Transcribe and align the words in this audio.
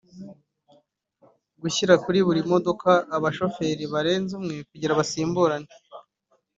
Gushyira 1.61 1.93
kuri 2.03 2.19
buri 2.27 2.41
modoka 2.51 2.91
abashoferi 3.17 3.83
barenze 3.93 4.31
umwe 4.39 4.55
kugira 4.69 4.97
basimburane 4.99 5.71